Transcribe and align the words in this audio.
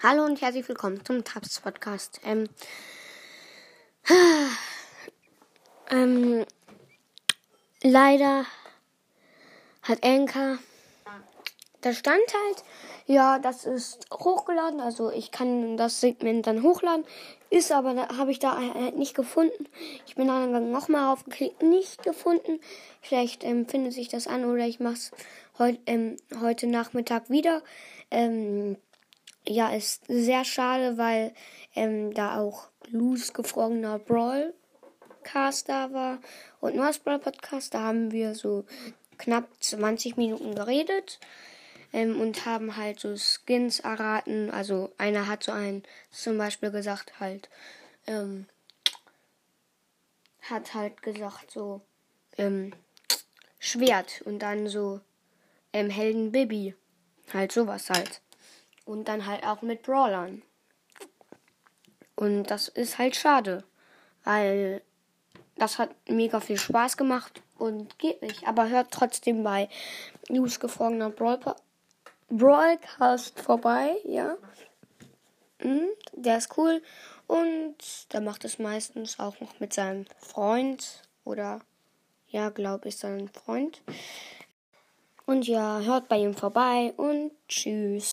Hallo 0.00 0.24
und 0.24 0.40
herzlich 0.40 0.68
willkommen 0.68 1.04
zum 1.04 1.24
Tabs 1.24 1.58
Podcast. 1.58 2.20
Ähm, 2.24 2.48
ähm, 5.90 6.46
leider 7.82 8.44
hat 9.82 10.04
Anchor, 10.04 10.58
da 11.80 11.92
stand 11.92 12.22
halt, 12.22 12.62
ja, 13.06 13.40
das 13.40 13.64
ist 13.64 14.06
hochgeladen, 14.12 14.78
also 14.78 15.10
ich 15.10 15.32
kann 15.32 15.76
das 15.76 16.00
Segment 16.00 16.46
dann 16.46 16.62
hochladen, 16.62 17.04
ist 17.50 17.72
aber, 17.72 18.06
habe 18.16 18.30
ich 18.30 18.38
da 18.38 18.56
halt 18.56 18.96
nicht 18.96 19.16
gefunden. 19.16 19.66
Ich 20.06 20.14
bin 20.14 20.28
dann 20.28 20.70
nochmal 20.70 21.12
aufgeklickt, 21.12 21.62
nicht 21.62 22.04
gefunden. 22.04 22.60
Vielleicht 23.00 23.42
ähm, 23.42 23.66
findet 23.66 23.94
sich 23.94 24.06
das 24.06 24.28
an 24.28 24.44
oder 24.44 24.64
ich 24.64 24.78
mache 24.78 24.94
es 24.94 25.10
heut, 25.58 25.80
ähm, 25.86 26.18
heute 26.40 26.68
Nachmittag 26.68 27.30
wieder. 27.30 27.62
Ähm, 28.12 28.76
ja, 29.48 29.70
ist 29.70 30.04
sehr 30.08 30.44
schade, 30.44 30.98
weil 30.98 31.32
ähm, 31.74 32.12
da 32.14 32.38
auch 32.38 32.68
Luz 32.90 33.32
gefrorener 33.32 33.98
Brawl 33.98 34.54
Cast 35.22 35.68
da 35.68 35.92
war 35.92 36.18
und 36.60 36.76
North 36.76 37.04
Brawl 37.04 37.18
Podcast. 37.18 37.74
Da 37.74 37.80
haben 37.80 38.12
wir 38.12 38.34
so 38.34 38.64
knapp 39.18 39.48
20 39.60 40.16
Minuten 40.16 40.54
geredet 40.54 41.18
ähm, 41.92 42.20
und 42.20 42.46
haben 42.46 42.76
halt 42.76 43.00
so 43.00 43.14
Skins 43.16 43.80
erraten. 43.80 44.50
Also 44.50 44.92
einer 44.98 45.26
hat 45.26 45.44
so 45.44 45.52
einen 45.52 45.82
zum 46.10 46.38
Beispiel 46.38 46.70
gesagt 46.70 47.20
halt, 47.20 47.48
ähm, 48.06 48.46
hat 50.42 50.74
halt 50.74 51.02
gesagt 51.02 51.50
so 51.50 51.82
ähm, 52.36 52.72
Schwert 53.58 54.22
und 54.22 54.38
dann 54.38 54.68
so 54.68 55.00
ähm, 55.72 55.90
Helden 55.90 56.32
Bibi. 56.32 56.74
Halt 57.32 57.52
sowas 57.52 57.90
halt. 57.90 58.22
Und 58.88 59.06
dann 59.06 59.26
halt 59.26 59.44
auch 59.44 59.60
mit 59.60 59.82
Brawlern. 59.82 60.40
Und 62.16 62.44
das 62.44 62.68
ist 62.68 62.96
halt 62.96 63.16
schade, 63.16 63.62
weil 64.24 64.80
das 65.56 65.78
hat 65.78 65.90
mega 66.08 66.40
viel 66.40 66.56
Spaß 66.56 66.96
gemacht 66.96 67.42
und 67.58 67.98
geht 67.98 68.22
nicht. 68.22 68.48
Aber 68.48 68.70
hört 68.70 68.90
trotzdem 68.90 69.44
bei 69.44 69.68
News 70.30 70.58
gefrorener 70.58 71.10
Brawl 71.10 71.38
Broadcast 72.30 73.38
vorbei, 73.38 73.94
ja. 74.04 74.38
Mhm, 75.62 75.88
der 76.12 76.38
ist 76.38 76.56
cool 76.56 76.82
und 77.26 77.76
der 78.12 78.22
macht 78.22 78.46
es 78.46 78.58
meistens 78.58 79.20
auch 79.20 79.38
noch 79.40 79.60
mit 79.60 79.74
seinem 79.74 80.06
Freund 80.16 81.02
oder 81.24 81.60
ja, 82.28 82.48
glaube 82.48 82.88
ich, 82.88 82.96
sein 82.96 83.28
Freund. 83.28 83.82
Und 85.26 85.46
ja, 85.46 85.80
hört 85.80 86.08
bei 86.08 86.16
ihm 86.16 86.32
vorbei 86.32 86.94
und 86.96 87.32
tschüss. 87.48 88.06